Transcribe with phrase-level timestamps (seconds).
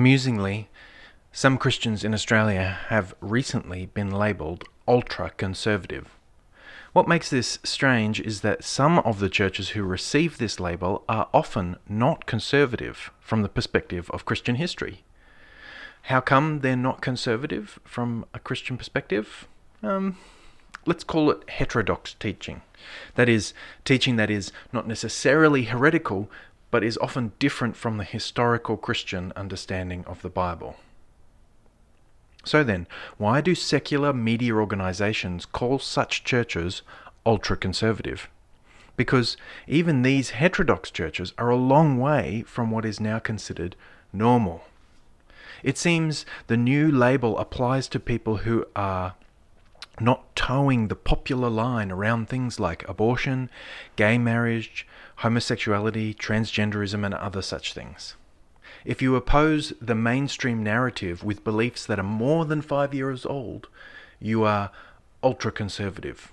[0.00, 0.70] Amusingly,
[1.30, 6.16] some Christians in Australia have recently been labelled ultra conservative.
[6.94, 11.28] What makes this strange is that some of the churches who receive this label are
[11.34, 15.04] often not conservative from the perspective of Christian history.
[16.04, 19.48] How come they're not conservative from a Christian perspective?
[19.82, 20.16] Um,
[20.86, 22.62] let's call it heterodox teaching.
[23.16, 23.52] That is,
[23.84, 26.30] teaching that is not necessarily heretical,
[26.70, 30.76] but is often different from the historical Christian understanding of the Bible.
[32.44, 32.86] So then,
[33.18, 36.82] why do secular media organizations call such churches
[37.26, 38.28] ultra conservative?
[38.96, 43.76] Because even these heterodox churches are a long way from what is now considered
[44.12, 44.64] normal.
[45.62, 49.14] It seems the new label applies to people who are
[50.00, 53.50] not toeing the popular line around things like abortion,
[53.96, 54.86] gay marriage,
[55.16, 58.14] homosexuality, transgenderism, and other such things.
[58.84, 63.68] If you oppose the mainstream narrative with beliefs that are more than five years old,
[64.18, 64.70] you are
[65.22, 66.32] ultra conservative.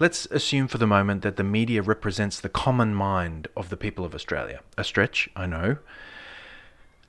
[0.00, 4.04] Let's assume for the moment that the media represents the common mind of the people
[4.04, 4.60] of Australia.
[4.76, 5.78] A stretch, I know.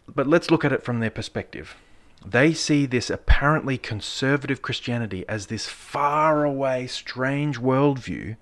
[0.08, 1.76] But let's look at it from their perspective.
[2.26, 8.36] They see this apparently conservative Christianity as this far away, strange worldview.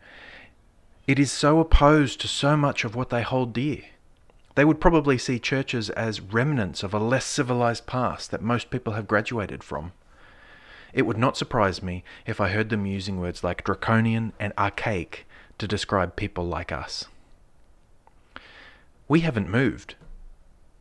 [1.06, 3.84] It is so opposed to so much of what they hold dear.
[4.56, 8.94] They would probably see churches as remnants of a less civilized past that most people
[8.94, 9.92] have graduated from.
[10.94, 15.28] It would not surprise me if I heard them using words like draconian and archaic
[15.60, 17.06] to describe people like us.
[19.08, 19.94] We haven't moved,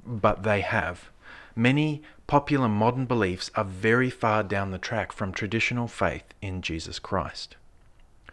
[0.05, 1.11] but they have.
[1.59, 6.99] Many popular modern beliefs are very far down the track from traditional faith in Jesus
[6.99, 7.57] Christ.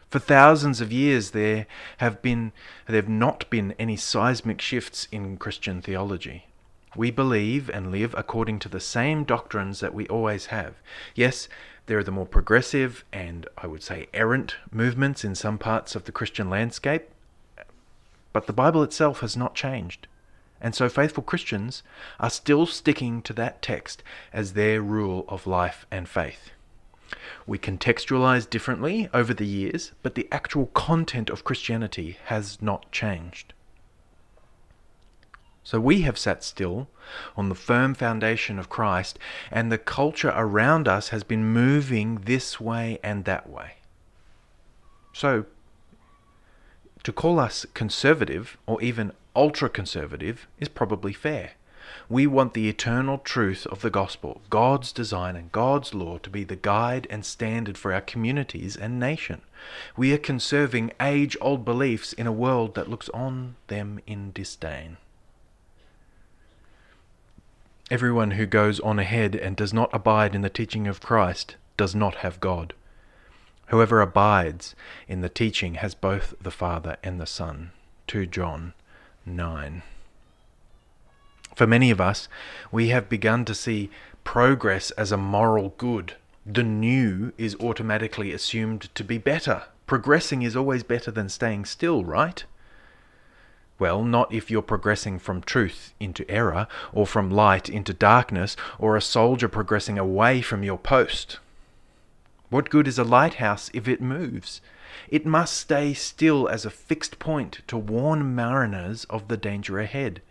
[0.10, 1.66] For thousands of years, there
[1.98, 2.52] have been
[2.86, 6.48] there have not been any seismic shifts in Christian theology.
[6.98, 10.76] We believe and live according to the same doctrines that we always have.
[11.16, 11.48] Yes,
[11.86, 16.04] there are the more progressive and I would say errant movements in some parts of
[16.04, 17.10] the Christian landscape,
[18.33, 20.08] but the Bible itself has not changed.
[20.64, 21.84] And so faithful Christians
[22.22, 24.02] are still sticking to that text
[24.32, 26.52] as their rule of life and faith.
[27.46, 33.54] We contextualize differently over the years, but the actual content of Christianity has not changed.
[35.66, 36.88] So we have sat still
[37.36, 39.20] on the firm foundation of Christ,
[39.52, 43.76] and the culture around us has been moving this way and that way.
[45.14, 45.45] So,
[47.04, 51.52] to call us conservative or even ultra conservative is probably fair.
[52.10, 56.44] We want the eternal truth of the gospel, God's design and God's law to be
[56.44, 59.42] the guide and standard for our communities and nation.
[59.95, 64.98] We are conserving age old beliefs in a world that looks on them in disdain.
[67.92, 71.94] Everyone who goes on ahead and does not abide in the teaching of Christ does
[71.94, 72.73] not have God.
[73.67, 74.76] Whoever abides
[75.08, 77.71] in the teaching has both the Father and the Son.
[78.08, 78.73] 2 John
[79.26, 79.84] 9.
[81.56, 82.28] For many of us,
[82.72, 83.89] we have begun to see
[84.23, 86.16] progress as a moral good.
[86.45, 89.64] The new is automatically assumed to be better.
[89.86, 92.44] Progressing is always better than staying still, right?
[93.80, 98.95] Well, not if you're progressing from truth into error, or from light into darkness, or
[98.95, 101.39] a soldier progressing away from your post.
[102.53, 104.61] What good is a lighthouse if it moves?
[105.09, 110.21] It must stay still as a fixed point to warn mariners of the danger ahead.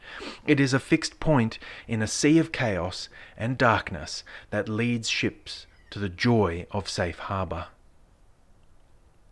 [0.47, 5.67] It is a fixed point in a sea of chaos and darkness that leads ships
[5.91, 7.67] to the joy of safe harbour.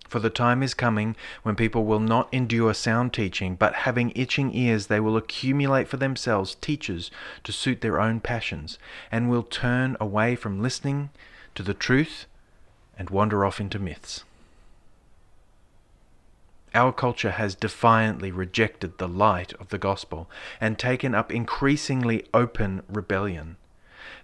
[0.08, 1.14] For the time is coming
[1.44, 5.96] when people will not endure sound teaching, but having itching ears, they will accumulate for
[5.96, 7.12] themselves teachers
[7.44, 8.80] to suit their own passions,
[9.12, 11.10] and will turn away from listening
[11.54, 12.26] to the truth
[13.00, 14.22] and wander off into myths.
[16.72, 20.30] Our culture has defiantly rejected the light of the gospel
[20.60, 23.56] and taken up increasingly open rebellion.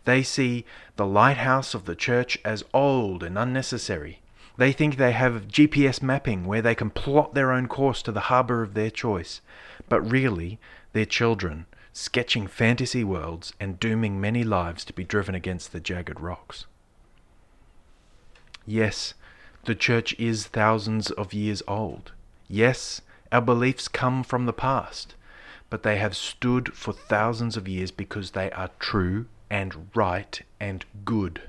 [0.05, 0.65] They see
[0.95, 4.21] the lighthouse of the church as old and unnecessary,
[4.57, 8.29] they think they have GPS mapping where they can plot their own course to the
[8.33, 9.41] harbour of their choice,
[9.89, 10.59] but really
[10.93, 16.21] they're children, sketching fantasy worlds and dooming many lives to be driven against the jagged
[16.21, 16.67] rocks.
[18.67, 19.15] Yes,
[19.65, 22.13] the church is thousands of years old.
[22.49, 25.15] Yes, our beliefs come from the past,
[25.71, 30.85] but they have stood for thousands of years because they are true and right and
[31.05, 31.43] good.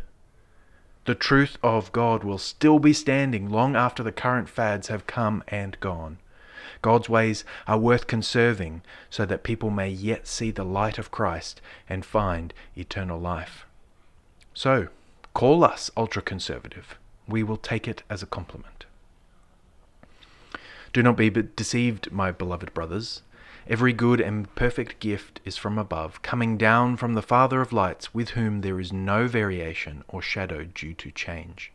[1.06, 5.44] The truth of God will still be standing long after the current fads have come
[5.48, 6.18] and gone.
[6.82, 11.62] God's ways are worth conserving so that people may yet see the light of Christ
[11.90, 13.66] and find eternal life.
[14.54, 14.90] So,
[15.34, 16.98] call us ultra conservative.
[17.28, 18.86] We will take it as a compliment.
[20.94, 23.22] Do not be deceived, my beloved brothers.
[23.70, 28.14] Every good and perfect gift is from above, coming down from the Father of lights,
[28.14, 31.74] with whom there is no variation or shadow due to change.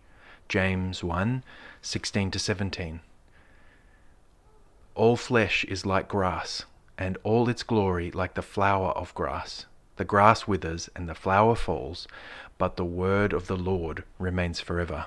[0.48, 1.44] James 1
[1.82, 3.00] 16 to 17.
[4.94, 6.64] All flesh is like grass,
[6.96, 9.66] and all its glory like the flower of grass.
[9.96, 12.08] The grass withers and the flower falls,
[12.56, 15.06] but the word of the Lord remains forever.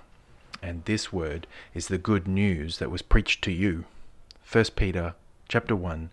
[0.66, 1.46] And this word
[1.76, 3.86] is the good news that was preached to you.
[4.52, 5.14] 1 Peter
[5.48, 6.10] chapter 1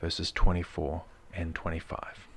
[0.00, 1.02] verses 24
[1.34, 2.28] and 25.